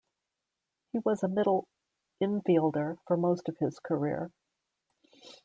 He 0.93 0.97
was 0.97 1.21
a 1.21 1.27
middle 1.27 1.67
infielder 2.23 2.97
for 3.05 3.15
most 3.17 3.47
of 3.47 3.59
his 3.59 3.77
career. 3.77 4.31